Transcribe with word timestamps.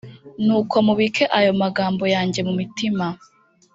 nuko 0.45 0.75
mubike 0.85 1.23
ayo 1.37 1.51
magambo 1.61 2.03
yanjye 2.15 2.39
mu 2.47 2.53
mitima 2.59 3.05